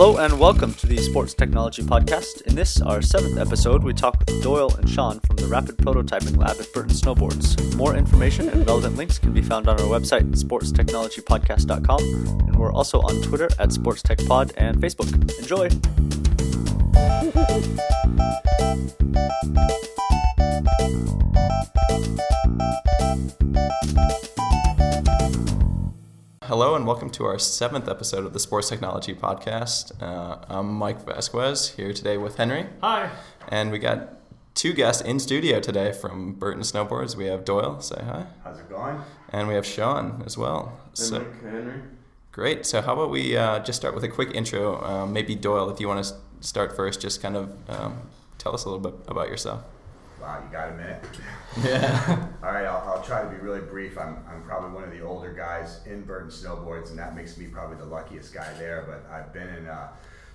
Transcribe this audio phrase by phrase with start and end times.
[0.00, 2.40] Hello and welcome to the Sports Technology Podcast.
[2.46, 6.38] In this, our seventh episode, we talk with Doyle and Sean from the Rapid Prototyping
[6.38, 7.76] Lab at Burton Snowboards.
[7.76, 12.00] More information and relevant links can be found on our website, sportstechnologypodcast.com,
[12.48, 15.38] and we're also on Twitter at SportsTechPod and Facebook.
[15.38, 15.68] Enjoy!
[26.50, 29.92] Hello and welcome to our seventh episode of the Sports Technology Podcast.
[30.02, 32.66] Uh, I'm Mike Vasquez here today with Henry.
[32.80, 33.08] Hi.
[33.46, 34.14] And we got
[34.54, 37.14] two guests in studio today from Burton Snowboards.
[37.14, 38.26] We have Doyle, say hi.
[38.42, 39.00] How's it going?
[39.28, 40.76] And we have Sean as well.
[40.92, 41.82] So, Henry.
[42.32, 42.66] Great.
[42.66, 44.82] So how about we uh, just start with a quick intro?
[44.82, 48.64] Um, maybe Doyle, if you want to start first, just kind of um, tell us
[48.64, 49.62] a little bit about yourself.
[50.20, 51.04] Wow, you got a minute?
[51.64, 52.28] Yeah.
[52.44, 53.98] All right, I'll, I'll try to be really brief.
[53.98, 57.46] I'm, I'm probably one of the older guys in Burton Snowboards, and that makes me
[57.46, 58.84] probably the luckiest guy there.
[58.86, 59.88] But I've been in uh,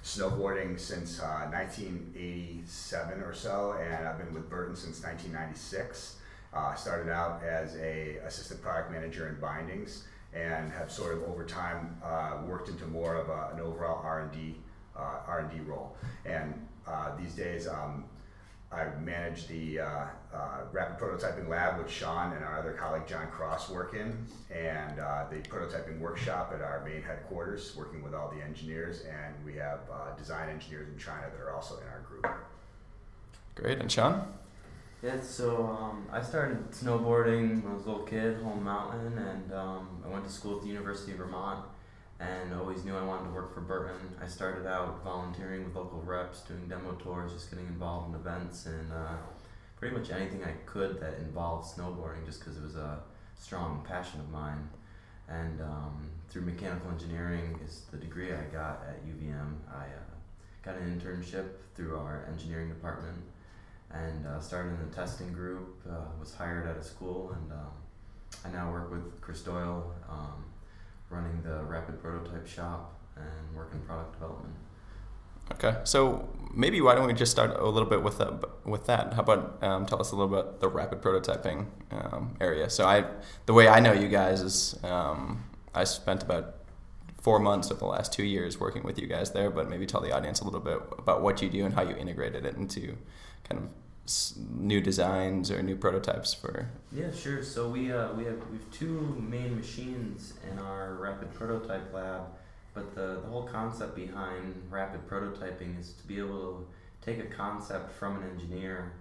[0.03, 6.17] snowboarding since uh, 1987 or so, and I've been with Burton since 1996.
[6.53, 11.23] Uh, I started out as a assistant product manager in bindings, and have sort of
[11.23, 14.57] over time uh, worked into more of a, an overall R&D
[14.97, 15.95] uh, R&D role.
[16.25, 16.53] And
[16.85, 18.03] uh, these days, um,
[18.71, 23.27] I manage the uh, uh, rapid prototyping lab, which Sean and our other colleague John
[23.27, 24.17] Cross work in,
[24.53, 29.03] and uh, the prototyping workshop at our main headquarters, working with all the engineers.
[29.03, 32.27] And we have uh, design engineers in China that are also in our group.
[33.53, 33.79] Great.
[33.79, 34.27] And Sean?
[35.03, 39.53] Yeah, so um, I started snowboarding when I was a little kid, home mountain, and
[39.53, 41.63] um, I went to school at the University of Vermont
[42.19, 44.15] and always knew I wanted to work for Burton.
[44.21, 48.65] I started out volunteering with local reps, doing demo tours, just getting involved in events,
[48.65, 49.15] and uh,
[49.77, 52.99] pretty much anything I could that involved snowboarding, just because it was a
[53.37, 54.69] strong passion of mine.
[55.27, 59.55] And um, through mechanical engineering is the degree I got at UVM.
[59.69, 60.15] I uh,
[60.63, 61.45] got an internship
[61.75, 63.17] through our engineering department
[63.91, 65.81] and uh, started in the testing group.
[65.89, 67.71] Uh, was hired at a school, and um,
[68.45, 69.93] I now work with Chris Doyle.
[70.09, 70.44] Um,
[71.09, 74.53] running the rapid prototype shop and work in product development.
[75.53, 78.65] Okay, so maybe why don't we just start a little bit with that?
[78.65, 82.69] With that, how about um, tell us a little bit the rapid prototyping um, area?
[82.69, 83.05] So I,
[83.45, 86.55] the way I know you guys is um, I spent about
[87.21, 90.01] four months of the last two years working with you guys there, but maybe tell
[90.01, 92.97] the audience a little bit about what you do and how you integrated it into
[93.47, 93.69] kind of
[94.51, 96.69] new designs or new prototypes for?
[96.91, 97.43] Yeah, sure.
[97.43, 102.21] So we uh, we have we have two main machines in our rapid prototype lab,
[102.73, 106.67] but the the whole concept behind rapid prototyping is to be able to
[107.01, 108.93] take a concept from an engineer,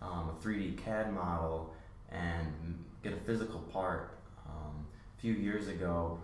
[0.00, 1.74] um, a 3D CAD model,
[2.10, 4.18] and get a physical part.
[4.46, 4.86] Um,
[5.16, 6.18] a few years ago,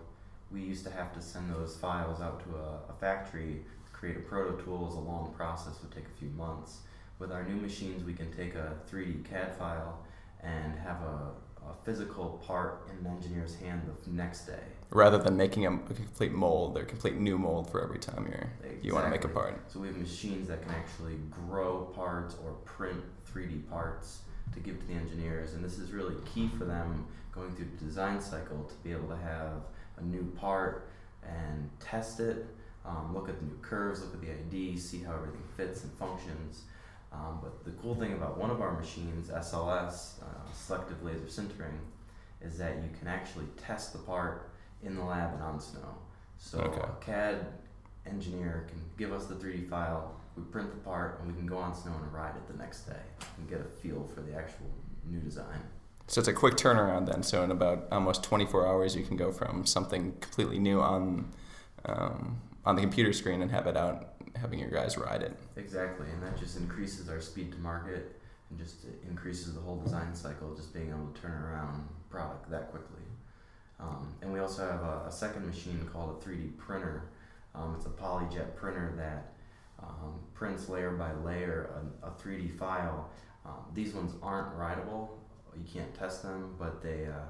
[0.51, 4.17] we used to have to send those files out to a, a factory to create
[4.17, 4.85] a proto tool.
[4.85, 6.79] Was a long process, would take a few months
[7.19, 9.99] with our new machines, we can take a 3D CAD file
[10.41, 14.63] and have a, a physical part in an engineer's hand the next day.
[14.91, 18.25] Rather than making a, a complete mold or a complete new mold for every time
[18.25, 18.79] you're, exactly.
[18.81, 19.61] you want to make a part.
[19.69, 24.19] So we have machines that can actually grow parts or print 3D parts
[24.53, 25.53] to give to the engineers.
[25.53, 27.05] And this is really key for them
[27.35, 29.61] going through the design cycle to be able to have
[29.97, 30.89] a new part
[31.21, 32.47] and test it,
[32.85, 35.91] um, look at the new curves, look at the ID, see how everything fits and
[35.93, 36.63] functions
[37.11, 41.77] um, but the cool thing about one of our machines, SLS, uh, selective laser sintering,
[42.41, 44.51] is that you can actually test the part
[44.83, 45.95] in the lab and on snow.
[46.37, 46.81] So okay.
[46.81, 47.45] a CAD
[48.05, 51.57] engineer can give us the 3D file, we print the part, and we can go
[51.57, 53.01] on snow and ride it the next day
[53.37, 54.67] and get a feel for the actual
[55.05, 55.59] new design.
[56.07, 57.23] So it's a quick turnaround then.
[57.23, 61.31] So in about almost 24 hours, you can go from something completely new on
[61.85, 65.35] um, on the computer screen and have it out having your guys ride it.
[65.59, 70.15] Exactly, and that just increases our speed to market and just increases the whole design
[70.15, 73.03] cycle, just being able to turn around product that quickly.
[73.79, 77.03] Um, and we also have a, a, second machine called a 3D printer.
[77.55, 79.33] Um, it's a polyjet printer that
[79.81, 81.69] um, prints layer by layer
[82.03, 83.09] a, a 3D file.
[83.45, 85.09] Um, these ones aren't writable;
[85.55, 87.27] You can't test them, but they uh,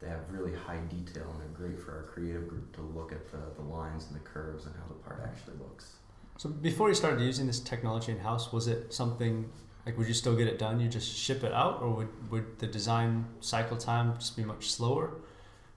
[0.00, 3.30] they have really high detail and they're great for our creative group to look at
[3.30, 5.94] the, the lines and the curves and how the part actually looks.
[6.38, 9.50] So before you started using this technology in house, was it something
[9.86, 10.80] like would you still get it done?
[10.80, 14.70] You just ship it out, or would would the design cycle time just be much
[14.70, 15.12] slower?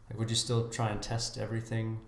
[0.10, 2.00] Like would you still try and test everything?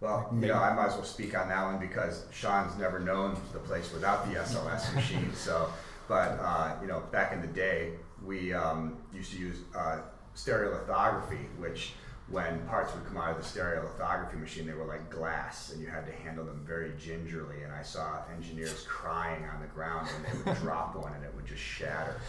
[0.00, 3.36] Well, you know, I might as well speak on that one because Sean's never known
[3.52, 5.30] the place without the SLS machine.
[5.34, 5.70] So,
[6.08, 7.92] but uh, you know, back in the day,
[8.24, 9.98] we um, used to use uh,
[10.34, 11.92] stereolithography, which
[12.30, 15.88] when parts would come out of the stereolithography machine, they were like glass, and you
[15.88, 17.62] had to handle them very gingerly.
[17.64, 21.34] And I saw engineers crying on the ground when they would drop one and it
[21.34, 22.20] would just shatter.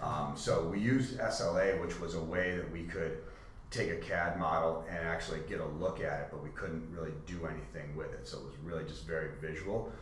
[0.00, 3.18] Um, so we used SLA, which was a way that we could
[3.70, 7.12] take a CAD model and actually get a look at it, but we couldn't really
[7.26, 8.26] do anything with it.
[8.28, 9.92] So it was really just very visual.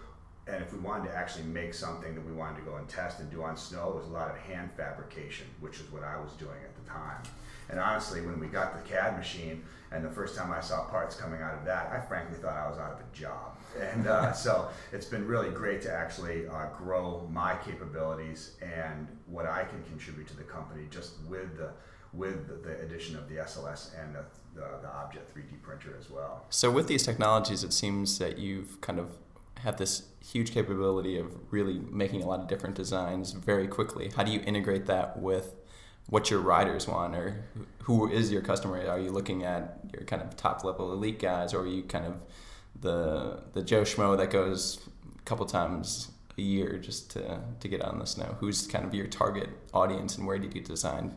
[0.46, 3.18] And if we wanted to actually make something that we wanted to go and test
[3.20, 6.20] and do on snow, it was a lot of hand fabrication, which is what I
[6.20, 7.22] was doing at the time.
[7.68, 11.16] And honestly, when we got the CAD machine, and the first time I saw parts
[11.16, 13.56] coming out of that, I frankly thought I was out of a job.
[13.78, 19.44] And uh, so it's been really great to actually uh, grow my capabilities and what
[19.44, 21.72] I can contribute to the company just with the
[22.14, 24.24] with the addition of the SLS and the,
[24.54, 26.46] the, the Objet 3D printer as well.
[26.48, 29.10] So with these technologies, it seems that you've kind of
[29.58, 34.10] have this huge capability of really making a lot of different designs very quickly.
[34.16, 35.54] How do you integrate that with
[36.08, 37.44] what your riders want or
[37.82, 38.86] who is your customer?
[38.86, 42.06] Are you looking at your kind of top level elite guys or are you kind
[42.06, 42.14] of
[42.80, 44.78] the the Joe Schmo that goes
[45.18, 48.36] a couple times a year just to, to get out in the snow?
[48.40, 51.14] Who's kind of your target audience and where do you design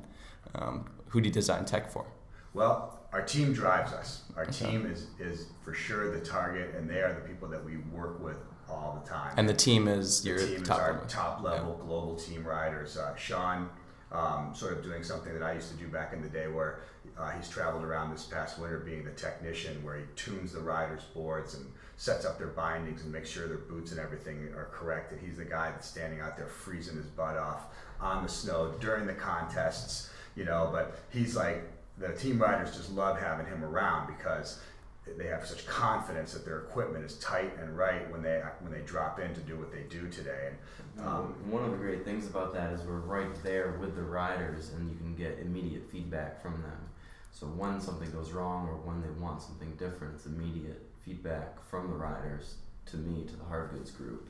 [0.55, 2.05] um, who do you design tech for?
[2.53, 4.23] Well, our team drives us.
[4.35, 4.71] Our okay.
[4.71, 8.23] team is, is for sure the target, and they are the people that we work
[8.23, 8.37] with
[8.69, 9.33] all the time.
[9.37, 11.07] And the team is the your team top is our level.
[11.07, 11.85] top level yeah.
[11.85, 12.97] global team riders.
[12.97, 13.69] Uh, Sean,
[14.11, 16.79] um, sort of doing something that I used to do back in the day, where
[17.17, 21.03] uh, he's traveled around this past winter, being the technician, where he tunes the riders'
[21.13, 21.65] boards and
[21.97, 25.11] sets up their bindings and makes sure their boots and everything are correct.
[25.11, 27.65] And he's the guy that's standing out there freezing his butt off
[27.99, 30.69] on the snow during the contests, you know.
[30.71, 31.61] But he's like
[31.97, 34.59] the team riders just love having him around because
[35.17, 38.81] they have such confidence that their equipment is tight and right when they when they
[38.81, 40.51] drop in to do what they do today.
[40.99, 44.71] Um, one of the great things about that is we're right there with the riders,
[44.73, 46.89] and you can get immediate feedback from them.
[47.31, 51.89] So when something goes wrong or when they want something different, it's immediate feedback from
[51.89, 52.55] the riders
[52.87, 54.27] to me to the hard goods group.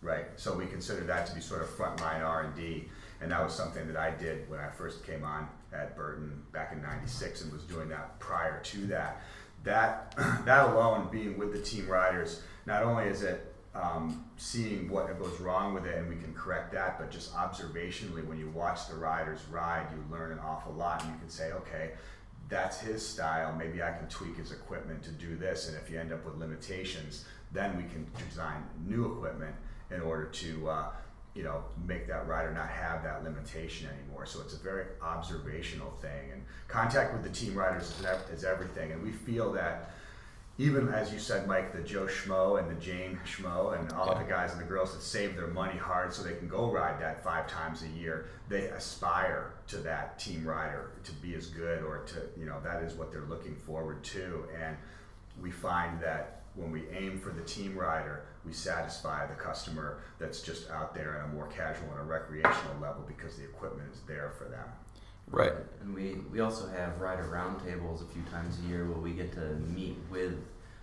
[0.00, 0.26] Right.
[0.36, 2.88] So we consider that to be sort of frontline R and D,
[3.20, 6.72] and that was something that I did when I first came on at Burton back
[6.72, 9.22] in '96, and was doing that prior to that.
[9.64, 10.14] That
[10.44, 15.40] that alone, being with the team riders, not only is it um, seeing what goes
[15.40, 18.94] wrong with it and we can correct that, but just observationally, when you watch the
[18.94, 21.92] riders ride, you learn an awful lot, and you can say, okay,
[22.48, 23.54] that's his style.
[23.56, 26.34] Maybe I can tweak his equipment to do this, and if you end up with
[26.36, 29.54] limitations, then we can design new equipment
[29.90, 30.86] in order to uh,
[31.34, 34.26] you know make that rider not have that limitation anymore.
[34.26, 38.92] So it's a very observational thing, and contact with the team riders is, is everything.
[38.92, 39.90] And we feel that
[40.58, 44.22] even as you said, Mike, the Joe Schmo and the Jane Schmo and all yeah.
[44.22, 47.00] the guys and the girls that save their money hard so they can go ride
[47.00, 51.82] that five times a year, they aspire to that team rider to be as good
[51.82, 54.44] or to you know that is what they're looking forward to.
[54.62, 54.76] And
[55.40, 60.42] we find that when we aim for the team rider, we satisfy the customer that's
[60.42, 64.00] just out there on a more casual and a recreational level because the equipment is
[64.06, 64.68] there for them.
[65.30, 65.52] Right.
[65.80, 69.32] And we, we also have rider roundtables a few times a year where we get
[69.32, 70.34] to meet with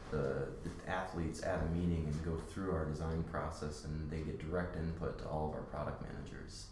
[0.10, 4.39] the, the athletes at a meeting and go through our design process and they get
[4.39, 6.68] direct input to all of our product managers.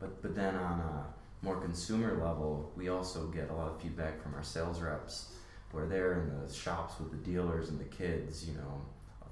[0.00, 1.04] But, but then on a
[1.44, 5.32] more consumer level, we also get a lot of feedback from our sales reps
[5.72, 8.80] where they're in the shops with the dealers and the kids, you know,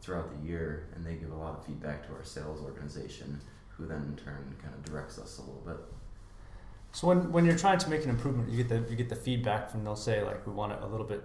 [0.00, 3.86] throughout the year, and they give a lot of feedback to our sales organization, who
[3.86, 5.76] then in turn kind of directs us a little bit.
[6.92, 9.16] So when, when you're trying to make an improvement, you get the you get the
[9.16, 11.22] feedback from they'll say like we want it a little bit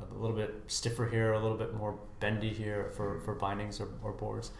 [0.00, 3.88] a little bit stiffer here, a little bit more bendy here for, for bindings or,
[4.02, 4.50] or boards.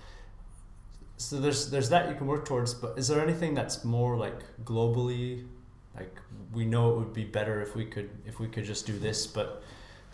[1.19, 4.43] So there's there's that you can work towards, but is there anything that's more like
[4.65, 5.47] globally,
[5.95, 6.15] like
[6.53, 9.27] we know it would be better if we could if we could just do this,
[9.27, 9.63] but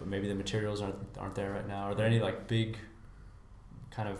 [0.02, 1.84] but maybe the materials aren't aren't there right now.
[1.84, 2.76] Are there any like big
[3.92, 4.18] kind of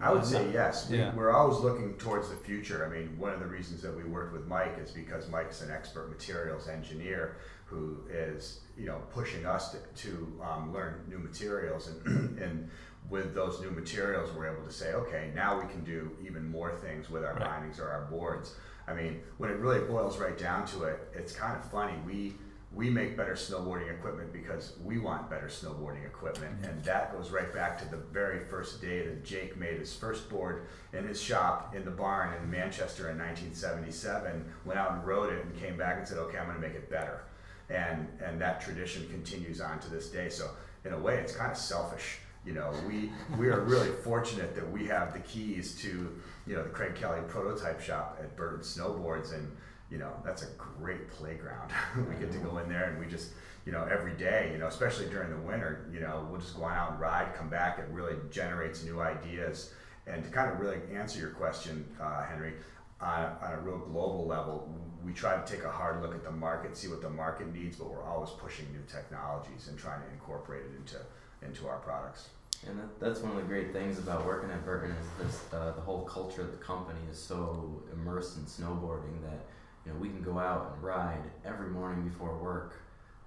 [0.00, 0.90] I would say yes.
[0.90, 1.14] We, yeah.
[1.14, 2.84] We're always looking towards the future.
[2.84, 5.70] I mean, one of the reasons that we worked with Mike is because Mike's an
[5.70, 11.88] expert materials engineer who is, you know, pushing us to, to um, learn new materials.
[11.88, 12.70] And, and
[13.08, 16.74] with those new materials, we're able to say, okay, now we can do even more
[16.74, 17.44] things with our right.
[17.44, 18.54] bindings or our boards.
[18.86, 21.94] I mean, when it really boils right down to it, it's kind of funny.
[22.06, 22.34] We
[22.76, 26.60] we make better snowboarding equipment because we want better snowboarding equipment.
[26.60, 26.70] Mm-hmm.
[26.70, 30.28] And that goes right back to the very first day that Jake made his first
[30.28, 35.32] board in his shop in the barn in Manchester in 1977, went out and rode
[35.32, 37.22] it and came back and said, okay, I'm going to make it better.
[37.70, 40.28] And, and that tradition continues on to this day.
[40.28, 40.50] So,
[40.84, 42.18] in a way, it's kind of selfish.
[42.44, 46.14] You know, we, we are really fortunate that we have the keys to,
[46.46, 49.34] you know, the Craig Kelly prototype shop at Burton Snowboards.
[49.34, 49.50] And
[49.90, 51.70] you know, that's a great playground.
[52.08, 53.30] we get to go in there and we just,
[53.64, 56.64] you know, every day, you know, especially during the winter, you know, we'll just go
[56.64, 57.78] out and ride, come back.
[57.78, 59.72] It really generates new ideas.
[60.06, 62.54] And to kind of really answer your question, uh, Henry,
[63.00, 64.68] on, a real global level,
[65.04, 67.76] we try to take a hard look at the market, see what the market needs,
[67.76, 70.96] but we're always pushing new technologies and trying to incorporate it into
[71.42, 72.30] into our products.
[72.66, 75.72] And that, that's one of the great things about working at Burton is this uh,
[75.72, 79.44] the whole culture of the company is so immersed in snowboarding that
[79.86, 82.74] you know we can go out and ride every morning before work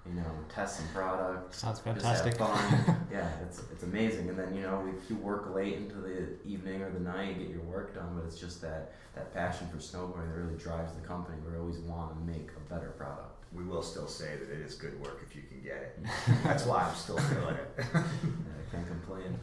[0.09, 1.57] you know, test some products.
[1.57, 2.37] Sounds just have fantastic.
[2.37, 3.07] fun.
[3.11, 4.29] yeah, it's it's amazing.
[4.29, 7.49] And then you know, if you work late into the evening or the night, get
[7.49, 8.09] your work done.
[8.15, 11.37] But it's just that that passion for snowboarding that really drives the company.
[11.47, 13.45] We always want to make a better product.
[13.53, 15.99] We will still say that it is good work if you can get it.
[16.43, 17.85] That's why I'm still doing it.
[17.93, 19.39] Yeah, I can't complain.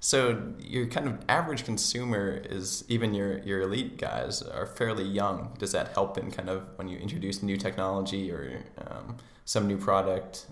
[0.00, 5.54] So your kind of average consumer is even your your elite guys are fairly young.
[5.58, 9.76] Does that help in kind of when you introduce new technology or um, some new
[9.76, 10.46] product?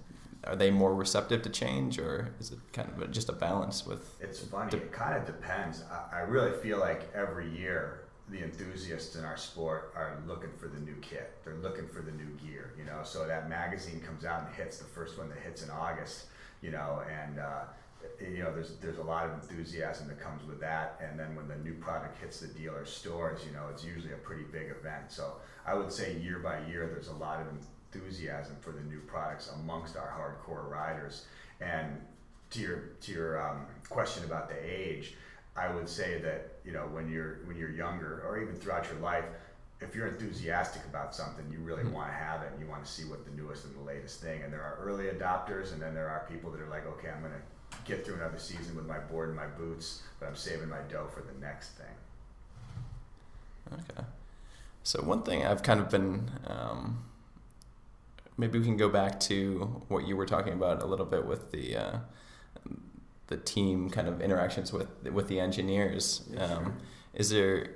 [0.45, 4.17] Are they more receptive to change, or is it kind of just a balance with?
[4.21, 4.71] It's funny.
[4.71, 5.83] De- it kind of depends.
[5.91, 10.69] I, I really feel like every year the enthusiasts in our sport are looking for
[10.69, 11.39] the new kit.
[11.45, 12.75] They're looking for the new gear.
[12.79, 15.71] You know, so that magazine comes out and hits the first one that hits in
[15.71, 16.27] August.
[16.63, 17.65] You know, and uh,
[18.21, 21.01] you know, there's there's a lot of enthusiasm that comes with that.
[21.03, 24.17] And then when the new product hits the dealer stores, you know, it's usually a
[24.19, 25.11] pretty big event.
[25.11, 25.35] So
[25.67, 27.47] I would say year by year, there's a lot of
[27.95, 31.27] enthusiasm for the new products amongst our hardcore riders.
[31.61, 32.01] And
[32.51, 35.15] to your to your um, question about the age,
[35.57, 39.01] I would say that you know when you're when you're younger or even throughout your
[39.01, 39.25] life,
[39.81, 41.93] if you're enthusiastic about something, you really Mhm.
[41.93, 44.23] want to have it and you want to see what the newest and the latest
[44.23, 44.43] thing.
[44.43, 47.21] And there are early adopters, and then there are people that are like, okay, I'm
[47.21, 47.43] gonna
[47.85, 51.09] get through another season with my board and my boots, but I'm saving my dough
[51.13, 51.87] for the next thing.
[53.73, 54.07] Okay.
[54.83, 57.05] So one thing I've kind of been um,
[58.37, 61.51] maybe we can go back to what you were talking about a little bit with
[61.53, 61.99] the uh,
[63.29, 66.23] the team kind of interactions with with the engineers.
[66.31, 66.57] Yeah, sure.
[66.57, 66.77] Um,
[67.15, 67.71] is there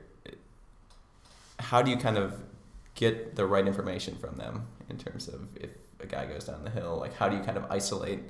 [1.59, 2.41] how do you kind of
[2.95, 5.71] get the right information from them in terms of if
[6.01, 8.21] a guy goes down the hill like how do you kind of isolate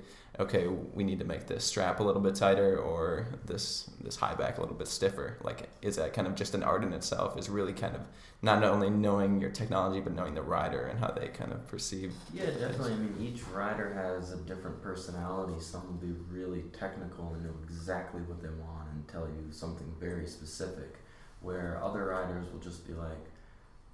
[0.41, 4.35] okay we need to make this strap a little bit tighter or this this high
[4.35, 7.39] back a little bit stiffer like is that kind of just an art in itself
[7.39, 8.03] is really kind of
[8.43, 12.13] not only knowing your technology but knowing the rider and how they kind of perceive
[12.33, 12.93] Yeah, definitely.
[12.93, 15.61] I mean, each rider has a different personality.
[15.61, 19.93] Some will be really technical and know exactly what they want and tell you something
[19.99, 20.97] very specific,
[21.41, 23.25] where other riders will just be like,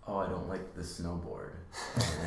[0.06, 1.50] "Oh, I don't like the snowboard,"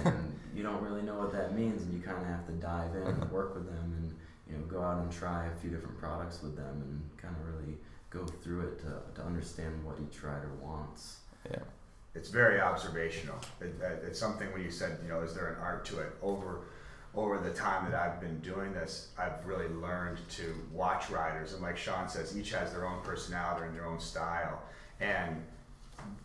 [0.06, 2.96] and you don't really know what that means, and you kind of have to dive
[2.96, 4.16] in and work with them, and
[4.50, 7.54] you know, go out and try a few different products with them, and kind of
[7.54, 7.78] really
[8.10, 11.20] go through it to to understand what each rider wants.
[11.50, 11.60] yeah
[12.16, 13.38] it's very observational.
[13.62, 16.12] It, it- it's something when you said, you know, is there an art to it?
[16.24, 16.62] Over
[17.16, 21.62] over the time that I've been doing this, I've really learned to watch riders, and
[21.62, 24.62] like Sean says, each has their own personality and their own style.
[25.00, 25.44] And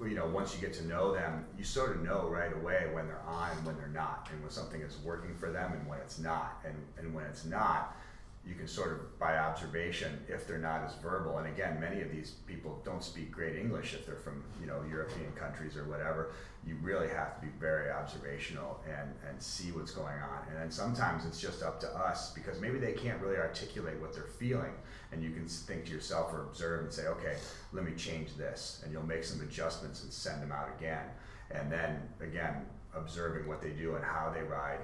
[0.01, 3.07] you know, once you get to know them, you sort of know right away when
[3.07, 5.99] they're on and when they're not, and when something is working for them and when
[6.01, 6.61] it's not.
[6.65, 7.97] And and when it's not,
[8.47, 11.39] you can sort of by observation if they're not as verbal.
[11.39, 14.83] And again many of these people don't speak great english if they're from you know
[14.89, 16.33] european countries or whatever.
[16.67, 20.49] You really have to be very observational and and see what's going on.
[20.49, 24.13] And then sometimes it's just up to us because maybe they can't really articulate what
[24.13, 24.73] they're feeling.
[25.13, 27.37] And you can think to yourself or observe and say okay
[27.73, 28.83] let me change this.
[28.85, 31.07] And you'll make some adjustments and send them out again.
[31.51, 34.81] And then again observing what they do and how they ride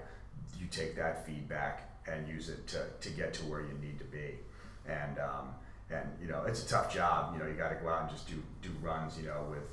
[0.59, 4.05] you take that feedback and use it to, to get to where you need to
[4.05, 4.39] be.
[4.87, 5.55] And um,
[5.91, 7.35] and you know it's a tough job.
[7.35, 9.19] You know you got to go out and just do do runs.
[9.19, 9.69] You know with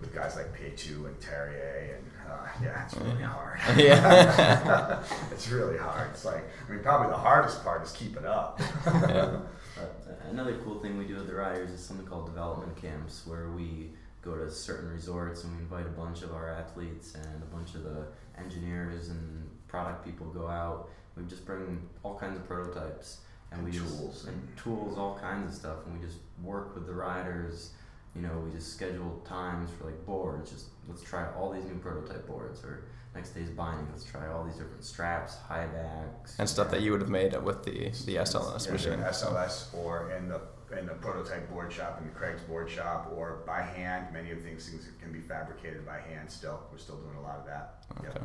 [0.00, 3.58] with guys like Peetu and Terje and uh, yeah, it's really hard.
[3.76, 5.02] Yeah.
[5.32, 6.10] it's really hard.
[6.10, 8.60] It's like I mean probably the hardest part is keeping up.
[8.86, 9.38] Yeah.
[10.30, 13.90] Another cool thing we do with the riders is something called development camps, where we
[14.20, 17.74] go to certain resorts and we invite a bunch of our athletes and a bunch
[17.74, 18.06] of the
[18.36, 20.90] engineers and product people go out.
[21.18, 23.20] We just bring all kinds of prototypes
[23.50, 24.14] and, And we tools.
[24.14, 27.72] just and tools, all kinds of stuff, and we just work with the riders.
[28.14, 30.50] You know, we just schedule times for like boards.
[30.50, 32.84] Just let's try all these new prototype boards, or
[33.14, 33.86] next day's binding.
[33.90, 37.34] Let's try all these different straps, high backs, and stuff that you would have made
[37.42, 40.40] with the the SLS Yeah, machine SLS or in the
[40.78, 44.12] in the prototype board shop in the Craig's board shop or by hand.
[44.12, 46.30] Many of these things can be fabricated by hand.
[46.30, 47.84] Still, we're still doing a lot of that.
[48.02, 48.22] Yep.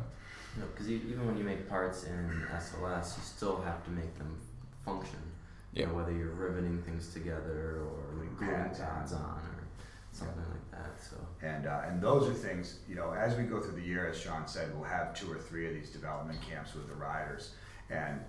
[0.58, 4.36] Okay because even when you make parts in SLS, you still have to make them
[4.84, 5.18] function.
[5.72, 5.88] You Yeah.
[5.88, 9.22] know, whether you're riveting things together or Putting gluing pads pads on.
[9.22, 9.64] on, or
[10.12, 11.00] something like that.
[11.02, 14.06] So And, uh, and those are things, you know, as we go through the year,
[14.06, 17.54] as Sean said, we'll have two or three of these development camps with the riders.
[17.90, 18.20] And,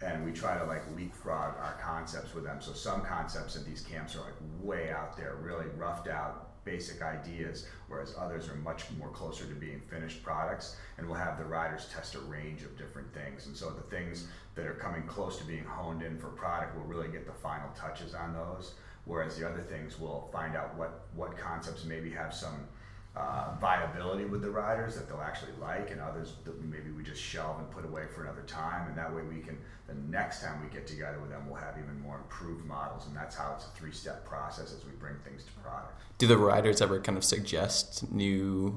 [0.00, 2.60] and we try to like leapfrog our concepts with them.
[2.60, 7.02] So some concepts at these camps are like way out there, really roughed out, basic
[7.02, 10.76] ideas, whereas others are much more closer to being finished products.
[10.98, 13.46] And we'll have the riders test a range of different things.
[13.46, 16.84] And so the things that are coming close to being honed in for product, we'll
[16.84, 18.74] really get the final touches on those.
[19.04, 22.68] Whereas the other things, we'll find out what, what concepts maybe have some
[23.14, 27.20] uh, viability with the riders that they'll actually like, and others that maybe we just
[27.20, 28.88] shelve and put away for another time.
[28.88, 31.76] And that way, we can the next time we get together with them, we'll have
[31.76, 33.06] even more improved models.
[33.06, 36.00] And that's how it's a three-step process as we bring things to product.
[36.18, 38.76] Do the riders ever kind of suggest new,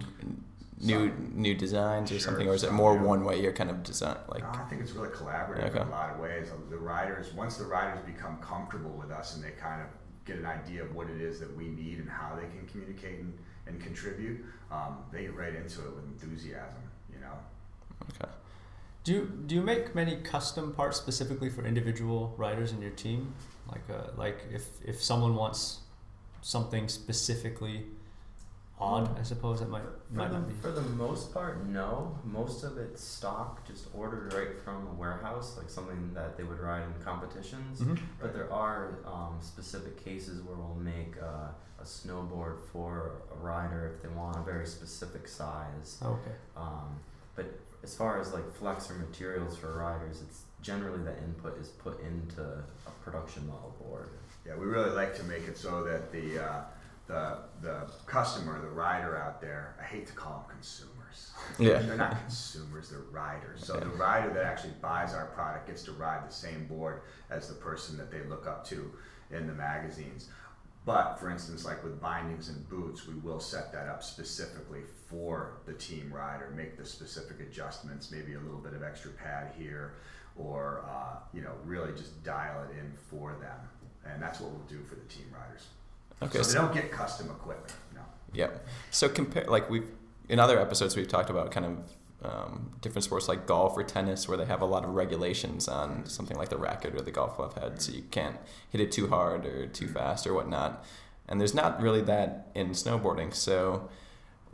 [0.81, 1.31] new, Some.
[1.35, 3.03] new designs or Sure, something, or is it more do.
[3.05, 3.41] one way?
[3.41, 5.79] You're kind of design like No, I think it's really collaborative Okay.
[5.81, 6.49] in a lot of ways.
[6.69, 9.87] The riders, once the riders become comfortable with us and they kind of
[10.25, 13.19] get an idea of what it is that we need and how they can communicate
[13.19, 16.81] and, and contribute, um, they get right into it with enthusiasm.
[17.13, 17.33] You know.
[18.21, 18.31] okay.
[19.03, 23.33] Do you, do you make many custom parts specifically for individual riders in your team?
[23.69, 25.79] Like uh, like if if someone wants
[26.41, 27.85] something specifically
[28.79, 30.53] odd, I suppose that might for might the, not be.
[30.55, 32.17] for the most part, no.
[32.23, 36.59] Most of it's stock, just ordered right from a warehouse, like something that they would
[36.59, 37.81] ride in competitions.
[37.81, 37.97] Mhm.
[38.21, 43.91] But there are um, specific cases where we'll make uh, a snowboard for a rider
[43.95, 45.97] if they want a very specific size.
[46.01, 46.35] Oh, okay.
[46.57, 46.99] Um,
[47.35, 47.45] but
[47.83, 51.99] as far as like flex or materials for riders, it's generally the input is put
[52.01, 54.09] into a production model board.
[54.45, 56.61] Yeah, we really like to make it so that the uh,
[57.07, 61.31] the the customer, the rider out there, I hate to call them consumers.
[61.59, 61.79] Yeah.
[61.81, 63.65] they're not consumers; they're riders.
[63.65, 67.47] So the rider that actually buys our product gets to ride the same board as
[67.47, 68.91] the person that they look up to
[69.31, 70.29] in the magazines.
[70.85, 75.57] But for instance, like with bindings and boots, we will set that up specifically for
[75.65, 79.95] the team rider, make the specific adjustments, maybe a little bit of extra pad here,
[80.35, 83.57] or uh, you know, really just dial it in for them,
[84.05, 85.67] and that's what we'll do for the team riders.
[86.21, 86.37] Okay.
[86.39, 87.73] so so- they don't get custom equipment.
[87.93, 88.01] No.
[88.33, 88.49] Yeah.
[88.91, 89.89] So compare like we've
[90.29, 91.77] in other episodes we've talked about kind of
[92.23, 96.05] um, different sports like golf or tennis where they have a lot of regulations on
[96.07, 98.37] something like the racket or the golf club head, so you can't
[98.71, 100.83] hit it too hard or too fast or whatnot.
[101.27, 103.33] And there's not really that in snowboarding.
[103.33, 103.89] So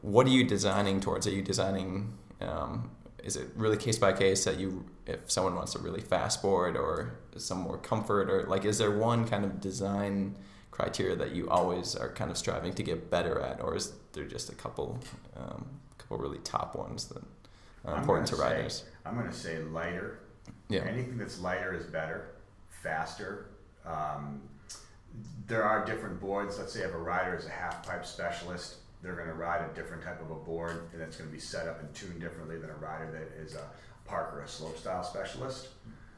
[0.01, 1.27] what are you designing towards?
[1.27, 2.13] Are you designing?
[2.41, 2.91] Um,
[3.23, 6.75] is it really case by case that you if someone wants a really fast board
[6.75, 10.35] or some more comfort or like is there one kind of design
[10.71, 14.25] criteria that you always are kind of striving to get better at, or is there
[14.25, 14.97] just a couple,
[15.37, 15.65] um,
[15.97, 17.21] couple really top ones that
[17.85, 18.83] are I'm important to say- riders?
[19.05, 20.19] I'm going to say lighter.
[20.69, 20.81] Yeah.
[20.81, 22.31] Anything that's lighter is better,
[22.69, 23.47] faster.
[23.85, 24.41] Um,
[25.47, 26.57] there are different boards.
[26.57, 29.73] Let's say if a rider is a half pipe specialist, they're going to ride a
[29.73, 32.57] different type of a board, and it's going to be set up and tuned differently
[32.57, 33.63] than a rider that is a
[34.05, 35.69] park or a slope style specialist,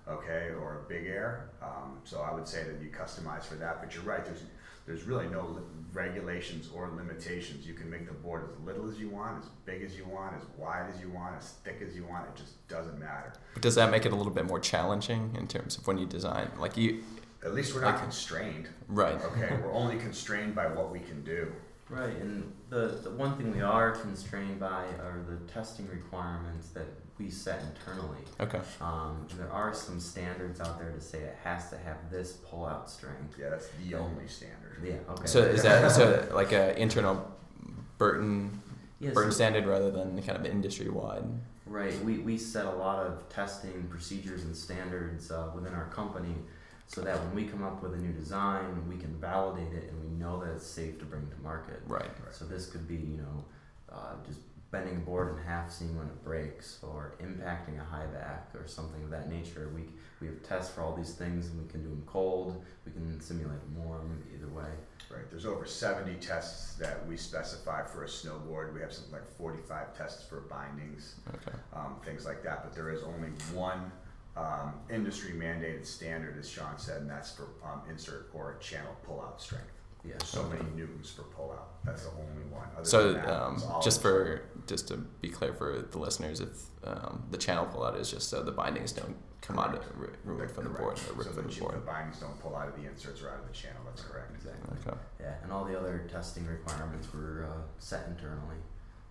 [0.08, 1.50] okay, or a big air.
[1.62, 3.82] Um, so I would say that you customize for that.
[3.82, 4.24] But you're right.
[4.26, 4.44] There's
[4.86, 5.62] there's really no li-
[5.94, 7.66] regulations or limitations.
[7.66, 10.36] You can make the board as little as you want, as big as you want,
[10.36, 12.26] as wide as you want, as thick as you want.
[12.28, 13.32] It just doesn't matter.
[13.54, 16.06] But does that make it a little bit more challenging in terms of when you
[16.06, 16.50] design?
[16.60, 17.02] Like you,
[17.46, 18.04] At least we're not Okay.
[18.04, 18.68] constrained.
[18.90, 19.22] right?
[19.24, 21.52] Okay, we're only constrained by what we can do.
[21.90, 26.88] Right, and the, the one thing we are constrained by are the testing requirements that
[27.20, 28.20] we set internally.
[28.40, 28.60] Okay.
[28.82, 32.90] Um, there are some standards out there to say it has to have this pull-out
[32.90, 33.36] strength.
[33.40, 34.78] Yeah, that's the only standard.
[34.84, 34.96] Yeah.
[35.10, 35.26] Okay.
[35.28, 37.32] So is that so like a internal
[37.98, 38.62] Burton
[39.00, 41.26] yeah, so- Burton standard rather than kind of industry wide?
[41.66, 41.98] Right.
[42.04, 46.36] We, we set a lot of testing procedures and standards uh, within our company
[46.94, 50.00] so that when we come up with a new design, we can validate it and
[50.04, 51.82] we know that it's safe to bring to market.
[51.88, 52.12] Right.
[52.32, 53.46] So this could be, you know,
[53.92, 58.06] uh, just bending a board in half, seeing when it breaks, or impacting a high
[58.08, 59.72] back, or something of that nature.
[59.74, 59.84] We
[60.20, 62.64] we have tests for all these things, and we can do them cold.
[62.86, 64.24] We can simulate them warm.
[64.34, 64.70] Either way.
[65.12, 68.74] Right, there's over 70 tests that we specify for a snowboard.
[68.74, 71.56] We have something like 45 tests for bindings, Okay.
[71.74, 72.64] um, things like that.
[72.64, 73.92] But there is only one
[74.36, 79.40] um, industry mandated standard, as Sean said, and that's for um, insert or channel pullout
[79.40, 79.68] strength.
[80.06, 80.16] Yeah.
[80.26, 81.64] So many newtons per pullout.
[81.86, 82.68] That's the only one.
[82.76, 86.50] Other So than that, um, just for just to be clear for the listeners, if
[86.84, 90.52] um, the channel pullout is just so the bindings don't come out of, re- removed
[90.56, 91.10] from the board Correct.
[91.12, 93.30] or ripped so from the, the the bindings don't pull out of the inserts or
[93.30, 93.82] out of the channel.
[93.86, 94.32] That's correct.
[94.36, 94.78] Exactly.
[94.88, 94.98] Okay.
[95.22, 98.58] Yeah, and all the other testing requirements were uh, set internally.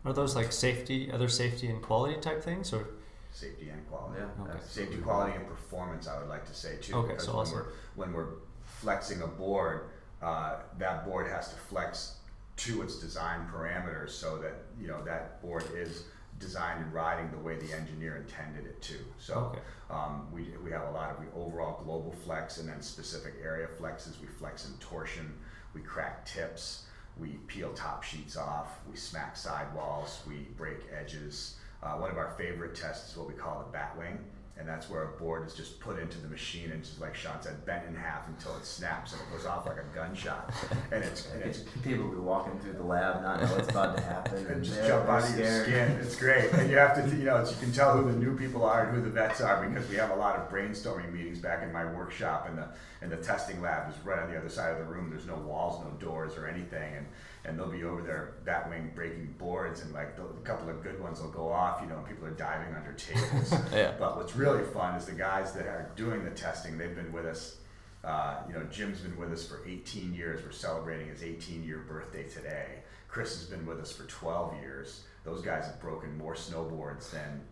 [0.04, 2.88] Are those like safety, other safety and quality type things, or
[3.32, 4.20] Safety and quality.
[4.20, 4.44] Yeah.
[4.44, 4.58] Okay.
[4.66, 6.06] Safety, quality, and performance.
[6.06, 6.94] I would like to say too.
[6.96, 7.64] Okay, because so when also- we're
[7.96, 8.28] when we're
[8.64, 9.88] flexing a board,
[10.20, 12.16] uh, that board has to flex
[12.58, 16.04] to its design parameters so that you know that board is
[16.38, 18.94] designed and riding the way the engineer intended it to.
[19.18, 19.60] So Okay.
[19.90, 23.68] um, we, we have a lot of we overall global flex and then specific area
[23.80, 24.20] flexes.
[24.20, 25.38] We flex in torsion,
[25.72, 31.58] we crack tips, we peel top sheets off, we smack sidewalls, we break edges.
[31.82, 34.16] Uh, one of our favorite tests is what we call the bat wing,
[34.56, 37.40] and that's where a board is just put into the machine and just like Sean
[37.40, 40.52] said, bent in half until it snaps and it goes off like a gunshot.
[40.92, 44.02] And it's and it's People be walking through the lab, not know what's about to
[44.02, 45.90] happen, and just jump out of your skin.
[46.02, 48.36] It's great, and you have to, you know, it's, you can tell who the new
[48.36, 51.38] people are and who the vets are because we have a lot of brainstorming meetings
[51.40, 52.68] back in my workshop, and the
[53.00, 55.10] and the testing lab is right on the other side of the room.
[55.10, 57.06] There's no walls, no doors, or anything, and
[57.44, 61.00] and they'll be over there batwing breaking boards, and like the, a couple of good
[61.00, 63.54] ones will go off, you know, and people are diving under tables.
[63.72, 63.94] Yeah.
[63.98, 66.78] But what's really fun is the guys that are doing the testing.
[66.78, 67.56] They've been with us.
[68.04, 70.44] Uh, you know, Jim's been with us for 18 years.
[70.44, 72.66] We're celebrating his 18 year birthday today.
[73.08, 75.04] Chris has been with us for 12 years.
[75.24, 77.42] Those guys have broken more snowboards than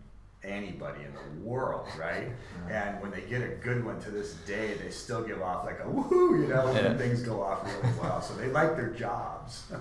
[0.42, 2.28] anybody in the world, right?
[2.70, 5.80] And when they get a good one to this day, they still give off like
[5.80, 6.96] a woohoo, you know, when Yeah.
[6.96, 8.22] things go off really well.
[8.22, 9.64] So they like their jobs.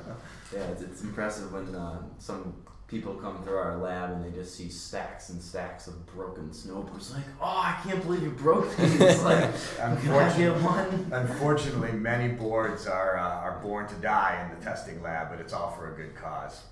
[0.52, 2.56] Yeah, it's, it's impressive when uh, some
[2.88, 7.13] people come through our lab and they just see stacks and stacks of broken snowboards.
[7.13, 9.00] Like, oh, I can't believe you broke these.
[9.22, 11.08] like, can I get one?
[11.12, 15.54] Unfortunately, many boards are, uh, are born to die in the testing lab, but it's
[15.54, 16.63] all for a good cause.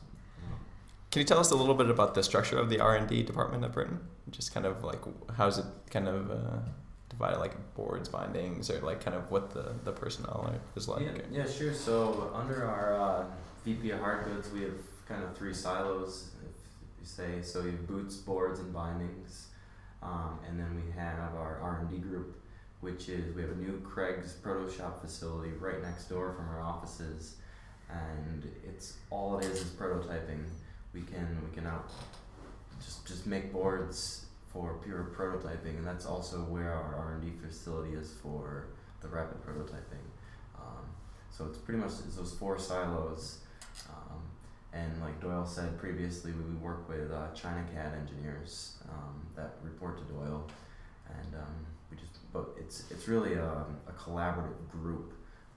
[1.12, 3.24] Can you tell us a little bit about the structure of the R and D
[3.24, 4.00] department at Burton?
[4.30, 5.00] Just kind of like
[5.36, 6.60] how's it kind of uh,
[7.10, 11.04] divided, like boards, bindings, or like kind of what the the personnel is like?
[11.04, 11.74] Yeah, yeah, sure.
[11.74, 13.26] So under our uh,
[13.64, 17.42] VP of hard goods, we have kind of three silos, if you say.
[17.42, 19.48] So you have boots, boards, and bindings,
[20.04, 22.38] um, and then we have our R and D group,
[22.82, 26.62] which is we have a new Craig's Proto Shop facility right next door from our
[26.62, 27.38] offices,
[27.90, 30.44] and it's all it is is prototyping.
[30.98, 31.92] We can we can out
[32.84, 37.32] just just make boards for pure prototyping, and that's also where our R and D
[37.46, 38.68] facility is for
[39.02, 40.06] the rapid prototyping.
[40.58, 40.86] Um,
[41.30, 43.40] so it's pretty much it's those four silos.
[43.90, 44.22] Um,
[44.74, 50.00] and like Doyle said previously, we work with uh, China CAD engineers um, that report
[50.00, 50.48] to Doyle,
[51.10, 51.56] and um,
[51.92, 55.14] we just but it's it's really a, a collaborative group.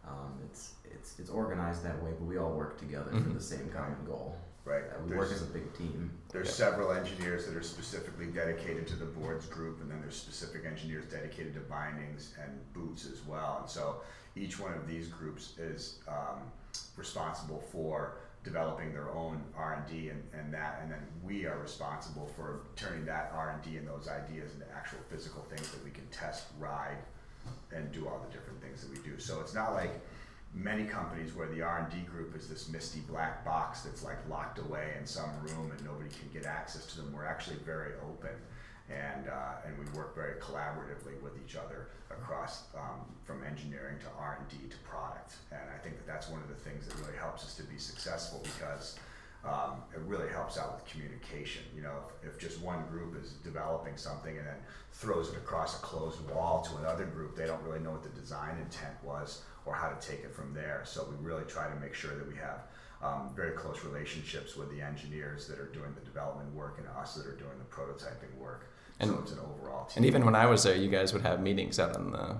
[0.06, 3.34] Um, it's it's it's organized that way, but we all work together for Mhm.
[3.34, 4.36] the same common goal.
[4.64, 4.84] Right.
[4.84, 6.10] Uh, we work There's- as a big team.
[6.28, 6.52] There's Yeah.
[6.70, 11.06] several engineers that are specifically dedicated to the boards group, and then there's specific engineers
[11.06, 13.58] dedicated to bindings and boots as well.
[13.60, 14.02] And so
[14.36, 16.52] each one of these groups is um,
[16.96, 21.58] responsible for developing their own R and D and, and that, and then we are
[21.58, 25.82] responsible for turning that R and D and those ideas into actual physical things that
[25.84, 26.96] we can test, ride,
[27.72, 29.18] and do all the different things that we do.
[29.18, 29.90] So it's not like
[30.54, 34.16] many companies where the R and D group is this misty black box that's like
[34.28, 37.12] locked away in some room and nobody can get access to them.
[37.12, 38.34] We're actually very open,
[38.88, 44.06] and uh, and we work very collaboratively with each other across um, from engineering to
[44.18, 45.34] R and D to product.
[45.52, 47.78] And I think that that's one of the things that really helps us to be
[47.78, 48.98] successful because.
[49.42, 51.62] Um, it really helps out with communication.
[51.74, 54.56] You know, if, if just one group is developing something and then
[54.92, 58.10] throws it across a closed wall to another group, they don't really know what the
[58.10, 60.82] design intent was or how to take it from there.
[60.84, 62.60] So we really try to make sure that we have
[63.02, 67.14] um, very close relationships with the engineers that are doing the development work and us
[67.14, 68.70] that are doing the prototyping work.
[69.00, 69.94] so And- it's an overall team.
[69.98, 72.36] And even when I was there, you guys would have meetings out on the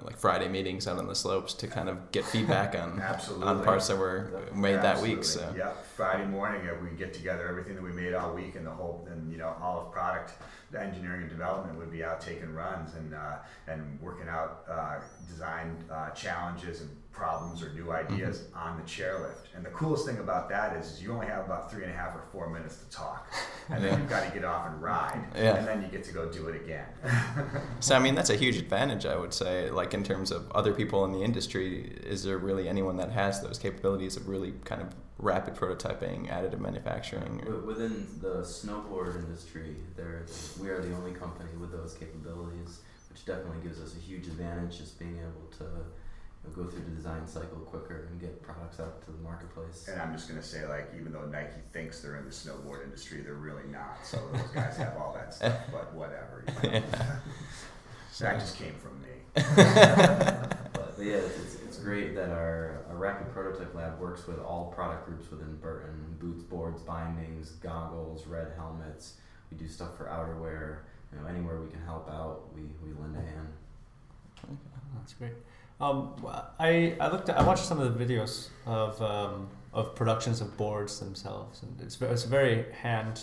[0.00, 3.46] like Friday meetings out on the slopes to kind of get feedback on Absolutely.
[3.46, 5.24] on parts that were made that week.
[5.24, 5.86] So Yep.
[5.96, 9.06] Friday morning, uh, we get together everything that we made all week, and the whole,
[9.10, 10.32] and you know, all of product,
[10.70, 13.36] the engineering and development would be out taking runs and uh,
[13.68, 18.58] and working out uh, design uh, challenges and problems or new ideas Mm-hmm.
[18.58, 19.46] on the chairlift.
[19.54, 21.96] And the coolest thing about that is, is you only have about three and a
[21.96, 23.30] half or four minutes to talk,
[23.68, 25.56] and then you've got to get off and ride, Yeah.
[25.56, 26.86] and then you get to go do it again.
[27.80, 30.72] So I mean that's a huge advantage I would say like in terms of other
[30.72, 34.80] people in the industry is there really anyone that has those capabilities of really kind
[34.80, 40.24] of rapid prototyping additive manufacturing or, Within the snowboard industry, there
[40.60, 44.78] we are the only company with those capabilities, which definitely gives us a huge advantage.
[44.78, 45.84] Just being able to you know,
[46.50, 49.88] go through the design cycle quicker and get products out to the marketplace.
[49.90, 53.20] And I'm just gonna say, like, even though Nike thinks they're in the snowboard industry,
[53.20, 53.98] they're really not.
[54.04, 56.44] So those guys have all that stuff, but whatever.
[56.62, 56.82] You know?
[58.20, 59.08] That just came from me.
[60.74, 64.38] But, but yeah, it's, it's, it's great that our, our rapid prototype lab works with
[64.38, 69.14] all product groups within Burton: boots, boards, bindings, goggles, red helmets.
[69.50, 70.78] We do stuff for outerwear.
[71.12, 73.48] You know, anywhere we can help out, we, we lend a hand.
[74.44, 74.54] Okay,
[74.96, 75.32] That's great.
[75.82, 76.14] Um,
[76.60, 77.28] I, I looked.
[77.28, 81.78] At, I watched some of the videos of um, of productions of boards themselves, and
[81.80, 83.20] it's it's a very hand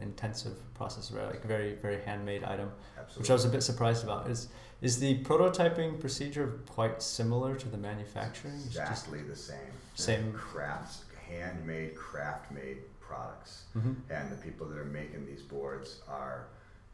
[0.00, 1.26] intensive process, right?
[1.26, 3.20] like very very handmade item, Absolutely.
[3.22, 4.30] which I was a bit surprised about.
[4.30, 4.48] Is
[4.80, 8.54] is the prototyping procedure quite similar to the manufacturing?
[8.54, 9.72] It's just exactly the same.
[9.94, 10.32] same.
[10.32, 13.96] Crafts, handmade, craft-made products, Mhm.
[14.08, 16.46] and the people that are making these boards are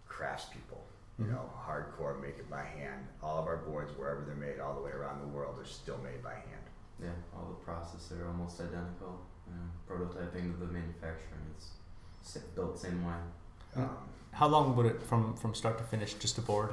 [0.08, 0.80] craftspeople.
[1.18, 3.06] You know, hardcore, make it by hand.
[3.22, 5.98] All of our boards, wherever they're made, all the way around the world, are still
[5.98, 6.64] made by hand.
[7.00, 9.20] Yeah, all the processes are almost identical.
[9.46, 9.54] Yeah,
[9.94, 11.68] prototyping to the manufacturing, it's
[12.22, 13.14] sa- built same way.
[13.76, 13.90] Um,
[14.32, 16.70] How long would it from from start to finish just a board?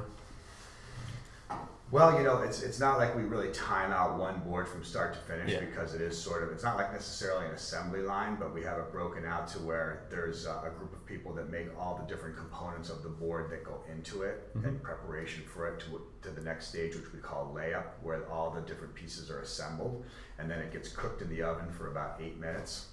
[1.92, 5.12] Well, you know, it's it's not like we really time out one board from start
[5.12, 5.60] to finish Yeah.
[5.60, 8.78] because it is sort of it's not like necessarily an assembly line, but we have
[8.78, 12.06] it broken out to where there's a, a group of people that make all the
[12.12, 16.30] different components of the board that go into it in preparation for it to to
[16.34, 20.02] the next stage, which we call layup, where all the different pieces are assembled,
[20.38, 22.86] and then it gets cooked in the oven for about eight minutes.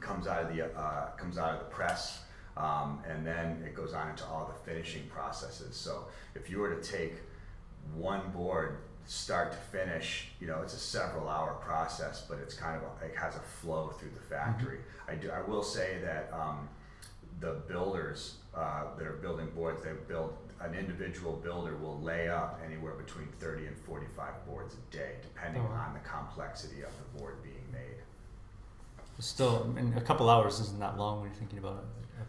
[0.00, 2.22] Comes out of the uh, comes out of the press,
[2.56, 5.74] um, and then it goes on into all the finishing processes.
[5.74, 6.06] So
[6.36, 7.14] if you were to take
[7.94, 12.76] one board start to finish you know it's a several hour process but it's kind
[12.76, 14.78] of a, it has a flow through the factory.
[15.08, 16.68] I do i will say that um,
[17.40, 22.60] the builders uh, that are building boards they build an individual builder will lay up
[22.64, 27.18] anywhere between 30 and 45 boards a day depending Oh, on the complexity of the
[27.18, 27.98] board being made.
[29.18, 31.84] Still, I mean, a couple hours isn't that long when you're thinking about it.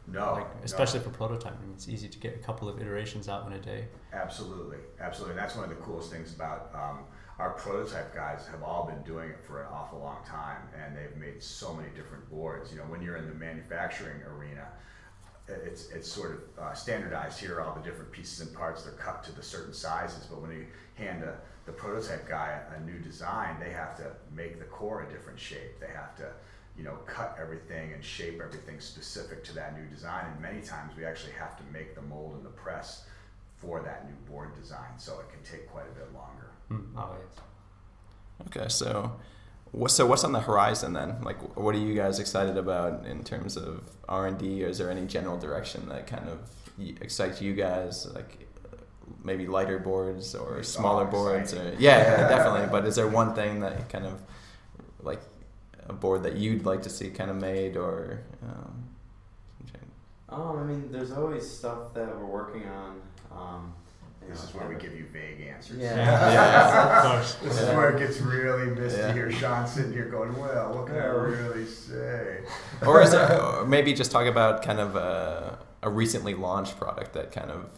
[0.08, 0.64] No, like, no.
[0.64, 3.88] especially for prototyping, it's easy to get a couple of iterations out in a day.
[4.12, 5.32] Absolutely, absolutely.
[5.32, 7.00] And that's one of the coolest things about um,
[7.40, 11.18] our prototype guys have all been doing it for an awful long time, and they've
[11.18, 12.72] made so many different boards.
[12.72, 14.68] You know, when you're in the manufacturing arena,
[15.48, 17.40] it's it's sort of uh, standardized.
[17.40, 18.84] Here all the different pieces and parts.
[18.84, 20.26] They're cut to the certain sizes.
[20.26, 24.60] But when you hand a, the prototype guy a new design, they have to make
[24.60, 25.80] the core a different shape.
[25.80, 26.32] They have to
[26.78, 30.26] you know, cut everything and shape everything specific to that new design.
[30.32, 33.06] And many times we actually have to make the mold in the press
[33.58, 36.50] for that new board design, so it can take quite a bit longer.
[36.70, 36.98] Hmm.
[36.98, 37.44] Oh yes.
[38.48, 39.14] Okay, so
[39.72, 41.22] what so what's on the horizon then?
[41.24, 44.64] Like, what are you guys excited about in terms of R and D?
[44.64, 46.40] Or is there any general direction that kind of
[46.78, 48.06] y- excites you guys?
[48.14, 48.48] Like,
[49.24, 51.54] maybe lighter boards or smaller all boards?
[51.54, 52.68] Or yeah, yeah, definitely.
[52.72, 54.22] But is there one thing that kind of
[55.02, 55.22] like
[55.90, 58.22] a board that you'd like to see kind of made or?
[58.44, 58.90] Um,
[60.30, 63.02] Um, I mean, there's always stuff that we're working on.
[63.32, 63.74] Um,
[64.28, 65.78] This know, is where we give you vague answers.
[65.78, 65.96] Yeah.
[66.34, 66.98] Yeah.
[67.04, 67.36] of course.
[67.44, 69.14] This is where it gets really misty Yeah.
[69.14, 69.32] here.
[69.32, 72.40] Sean sitting here going, well, what can I really say?
[72.88, 77.14] or is there or maybe just talk about kind of a, a recently launched product
[77.14, 77.70] that kind of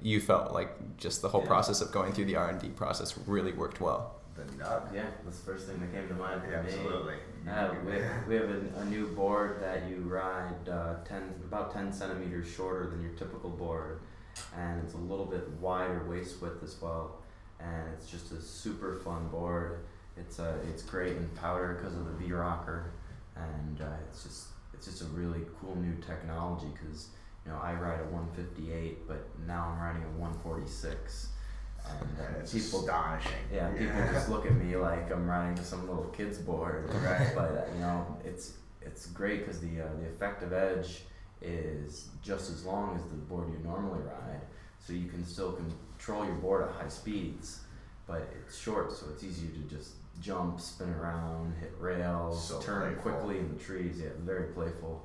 [0.00, 1.48] you felt like just the whole Yeah.
[1.48, 4.94] process of going through the r&d process really worked well The Nug.
[4.94, 6.68] Yeah, that's the first thing that came to mind for Yeah, me.
[6.68, 7.14] absolutely.
[7.48, 11.72] Uh, we have, we have a, a new board that you ride uh, 10, about
[11.72, 14.00] 10 centimeters shorter than your typical board,
[14.56, 17.18] and it's a little bit wider waist width as well.
[17.60, 19.80] And it's just a super fun board.
[20.18, 22.92] It's uh, it's great in powder because of the V rocker,
[23.36, 27.08] and uh, it's just it's just a really cool new technology because
[27.46, 31.28] you know I ride a 158, but now I'm riding a 146,
[31.90, 33.32] and And it's people astonishing.
[33.52, 36.88] yeah, people just look at me like I'm riding some little kid's board.
[37.04, 37.32] Right.
[37.34, 41.02] But uh, you know, it's it's great because the uh, the effective edge
[41.42, 44.40] is just as long as the board you normally ride,
[44.80, 47.60] so you can still control your board at high speeds,
[48.06, 52.94] but it's short, so it's easier to just jump, spin around, hit rails, So turn
[52.94, 53.12] playful.
[53.12, 54.00] quickly in the trees.
[54.00, 55.04] Yeah, very playful.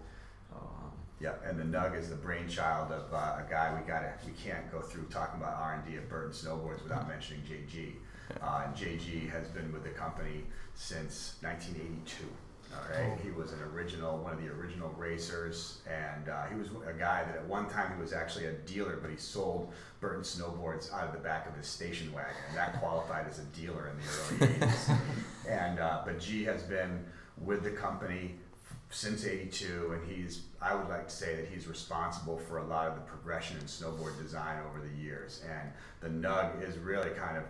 [1.21, 4.71] Yeah, and the Nug is the brainchild of uh, a guy we gotta we can't
[4.71, 7.93] go through talking about R and D at Burton Snowboards without mentioning JG.
[8.41, 12.25] Uh, and JG has been with the company since 1982.
[12.73, 16.69] All right, he was an original, one of the original racers, and uh, he was
[16.87, 20.23] a guy that at one time he was actually a dealer, but he sold Burton
[20.23, 23.89] snowboards out of the back of his station wagon, and that qualified as a dealer
[23.89, 24.97] in the early 80s.
[25.49, 27.03] and uh, but G has been
[27.43, 28.35] with the company
[28.91, 32.87] since 82 and he's i would like to say that he's responsible for a lot
[32.87, 35.41] of the progression in snowboard design over the years.
[35.49, 37.43] And the nug is really kind of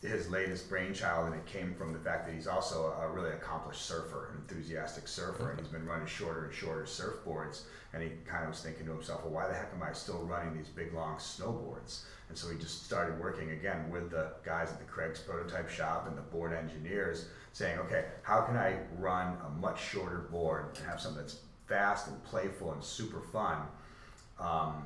[0.00, 3.84] his latest brainchild and it came from the fact that he's also a really accomplished
[3.84, 7.62] surfer an enthusiastic surfer and he's been running shorter and shorter surfboards.
[7.92, 10.20] And he kind of was thinking to himself well why the heck am i still
[10.20, 14.70] running these big long snowboards and so he just started working again with the guys
[14.70, 19.36] at the Craig's prototype shop and the board engineers saying, okay, how can I run
[19.46, 23.58] a much shorter board and have something that's fast and playful and super fun
[24.38, 24.84] um,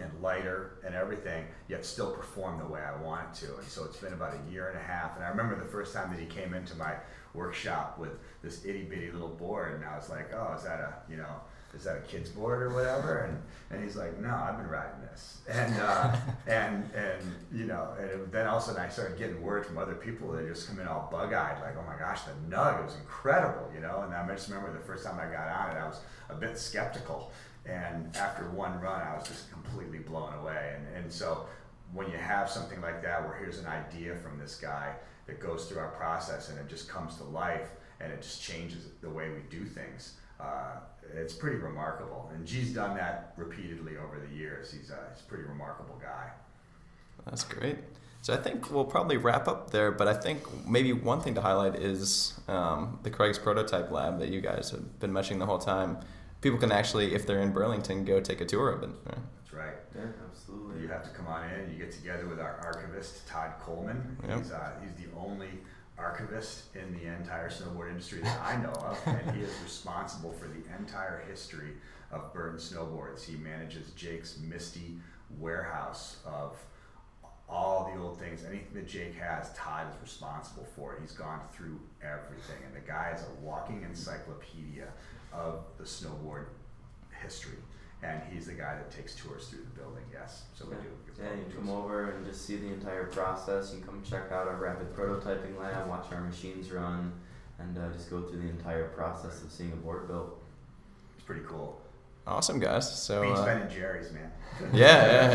[0.00, 3.56] and lighter and everything, yet still perform the way I want it to.
[3.56, 5.16] And so it's been about a year and a half.
[5.16, 6.94] And I remember the first time that he came into my
[7.34, 10.94] workshop with this itty bitty little board, and I was like, oh, is that a
[11.10, 11.40] you know
[11.74, 13.24] is that a kid's board or whatever?
[13.24, 15.38] And and he's like, no, I've been riding this.
[15.48, 19.42] And uh, and and you know, and then all of a sudden I started getting
[19.42, 22.22] word from other people that just come in all bug eyed, like, oh my gosh,
[22.22, 24.02] the nug, it was incredible, you know.
[24.02, 26.00] And I just remember the first time I got on it, I was
[26.30, 27.32] a bit skeptical.
[27.66, 30.76] And after one run, I was just completely blown away.
[30.76, 31.46] And and so
[31.92, 34.94] when you have something like that, where here's an idea from this guy
[35.26, 37.68] that goes through our process and it just comes to life
[38.00, 40.14] and it just changes the way we do things.
[40.40, 40.76] Uh,
[41.14, 42.30] it's pretty remarkable.
[42.34, 44.72] And G's done that repeatedly over the years.
[44.72, 46.30] He's a, he's a pretty remarkable guy.
[47.24, 47.78] That's great.
[48.22, 51.40] So I think we'll probably wrap up there, but I think maybe one thing to
[51.40, 55.58] highlight is um, the Craig's Prototype Lab that you guys have been mentioning the whole
[55.58, 55.98] time.
[56.40, 58.90] People can actually, if they're in Burlington, go take a tour of it.
[59.06, 59.18] Right?
[59.36, 59.74] That's right.
[59.94, 60.82] Yeah, absolutely.
[60.82, 61.72] You have to come on in.
[61.72, 64.16] You get together with our archivist Todd Coleman.
[64.28, 64.38] Yep.
[64.38, 65.50] He's uh, he's the only
[65.98, 70.46] archivist in the entire snowboard industry that I know of, and he is responsible for
[70.46, 71.72] the entire history
[72.12, 73.24] of Burton Snowboards.
[73.24, 74.98] He manages Jake's Misty
[75.38, 76.56] warehouse of
[77.48, 80.98] all the old things, anything that Jake has, Todd is responsible for.
[81.00, 84.88] He's gone through everything, and the guy is a walking encyclopedia
[85.32, 86.46] of the snowboard
[87.22, 87.58] history.
[88.02, 90.04] And he's the guy that takes tours through the building.
[90.12, 90.82] Yes, so we Yeah.
[90.82, 90.88] do.
[91.16, 91.54] give Yeah, you tours.
[91.56, 93.72] come over and just see the entire process.
[93.72, 97.12] You can come check out our rapid prototyping lab, watch our machines run,
[97.58, 100.40] and uh, just go through the entire process of seeing a board built.
[101.16, 101.80] It's pretty cool.
[102.26, 103.02] Awesome, guys.
[103.02, 104.30] So Beats uh, Ben and Jerry's, man.
[104.72, 105.30] yeah, yeah,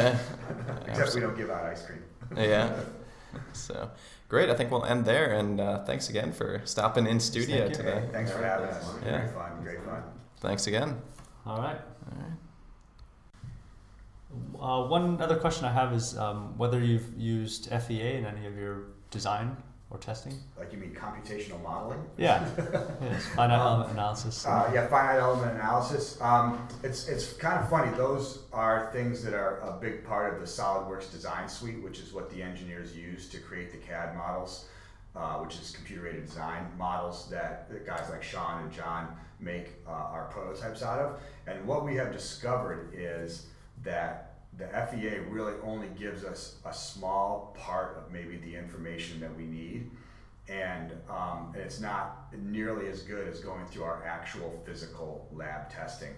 [0.58, 0.76] yeah.
[0.88, 2.04] Except we don't give out ice cream.
[2.38, 2.74] yeah.
[3.54, 3.90] So
[4.30, 4.52] great.
[4.52, 5.34] I think we'll end there.
[5.34, 7.76] And uh, thanks again for stopping in studio Thank you.
[7.78, 8.10] today.
[8.12, 8.94] Thanks for having us.
[9.04, 9.22] Yeah.
[9.22, 9.52] Great fun.
[9.64, 10.04] Great fun.
[10.40, 11.02] Thanks again.
[11.48, 11.80] All right.
[12.12, 12.32] All right.
[14.60, 18.58] Uh, one other question I have is um, whether you've used FEA in any of
[18.58, 19.58] your design
[19.90, 20.34] or testing.
[20.58, 22.04] Like you mean computational modeling?
[22.18, 22.48] Yeah.
[23.02, 23.26] yes.
[23.36, 24.46] Finite Um, element analysis.
[24.46, 26.20] Uh, yeah, finite element analysis.
[26.20, 27.96] Um, it's it's kind of funny.
[27.96, 32.12] Those are things that are a big part of the SolidWorks design suite, which is
[32.12, 34.66] what the engineers use to create the CAD models,
[35.16, 39.74] uh, which is computer aided design models that, that guys like Sean and John make
[39.88, 41.20] uh, our prototypes out of.
[41.46, 43.48] And what we have discovered is
[43.84, 49.36] that the FEA really only gives us a small part of maybe the information that
[49.36, 49.90] we need
[50.50, 56.10] and um, it's not nearly as good as going through our actual physical lab testing.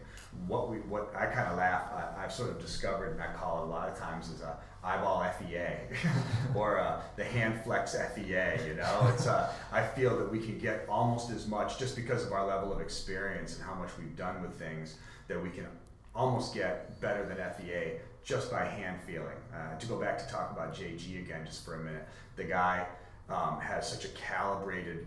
[0.47, 3.62] What we, what I kind of laugh, I, I've sort of discovered, and I call
[3.62, 5.97] it a lot of times is a eyeball FEA
[6.56, 8.67] or uh the hand flex FEA.
[8.67, 12.25] You know, it's uh, I feel that we can get almost as much just because
[12.25, 14.95] of our level of experience and how much we've done with things
[15.28, 15.67] that we can
[16.15, 19.38] almost get better than FEA just by hand feeling.
[19.54, 22.86] Uh, to go back to talk about JG again, just for a minute, the guy
[23.30, 25.06] um, has such a calibrated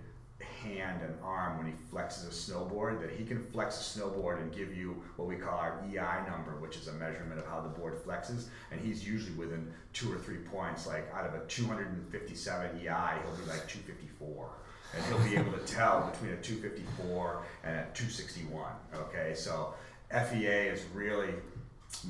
[0.62, 4.54] hand and arm when he flexes a snowboard that he can flex a snowboard and
[4.54, 7.68] give you what we call our EI number, which is a measurement of how the
[7.68, 8.46] board flexes.
[8.70, 13.36] And he's usually within two or three points, like out of a 257 EI, he'll
[13.36, 14.48] be like 254.
[14.94, 18.72] And he'll be able to tell between a 254 and a 261.
[18.94, 19.74] Okay, so
[20.10, 21.34] FEA is really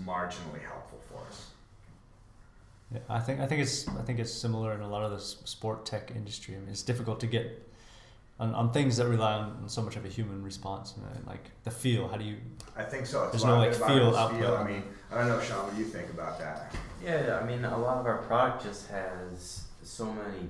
[0.04, 1.50] marginally helpful for us.
[2.92, 5.18] Yeah, I think I think it's I think it's similar in a lot of the
[5.18, 6.56] sport tech industry.
[6.56, 7.68] I mean, it's difficult to get
[8.40, 11.50] on, on things that rely on so much of a human response, you know, like
[11.64, 12.08] the feel.
[12.08, 12.36] How do you?
[12.76, 13.24] I think so.
[13.24, 14.60] It's There's no, like, it about feel his output.
[14.60, 15.64] I mean, I don't know, Sean.
[15.64, 16.74] What do you think about that?
[17.04, 20.48] Yeah, yeah, I mean, a lot of our product just has so many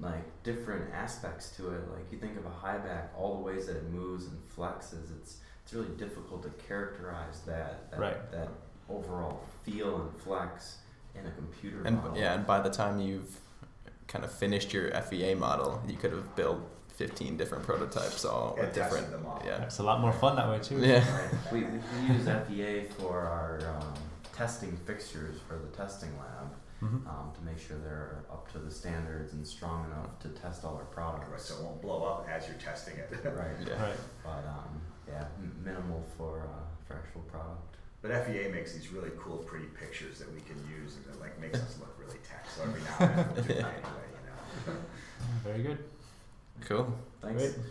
[0.00, 1.80] like different aspects to it.
[1.92, 5.16] Like you think of a high back, all the ways that it moves and flexes.
[5.20, 8.30] It's it's really difficult to characterize that that, Right.
[8.30, 8.48] that
[8.88, 10.76] overall feel and flex
[11.16, 12.16] in a computer And model.
[12.16, 13.40] yeah, and by the time you've
[14.06, 16.60] kind of finished your FEA model, you could have built
[16.94, 19.10] 15 different prototypes all And with different.
[19.10, 19.42] them all.
[19.44, 19.64] Yeah.
[19.64, 20.78] It's a lot more fun that way too.
[20.78, 20.98] Yeah.
[21.20, 21.30] Right.
[21.52, 23.94] We, we we use FEA for our um,
[24.32, 26.52] testing fixtures for the testing lab
[26.82, 27.06] Mhm.
[27.08, 30.74] um, to make sure they're up to the standards and strong enough to test all
[30.76, 31.46] our Right, products.
[31.46, 33.10] so it won't blow up as you're testing it.
[33.24, 33.56] Right.
[33.66, 33.82] Yeah.
[33.82, 33.96] Right.
[34.22, 35.24] But um, yeah,
[35.64, 37.76] minimal for uh, for actual product.
[38.02, 41.40] But FEA makes these really cool, pretty pictures that we can use, and it like
[41.40, 42.46] makes us look really tech.
[42.54, 44.06] So every now and then we'll do that anyway,
[44.66, 44.78] you know.
[45.44, 45.78] Very good.
[46.60, 46.94] Cool.
[47.20, 47.42] Thanks.
[47.42, 47.66] Great.